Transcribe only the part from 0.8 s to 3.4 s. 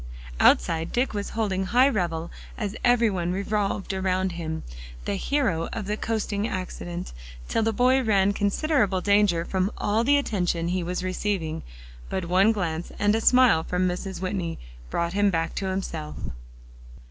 Dick was holding high revel as every one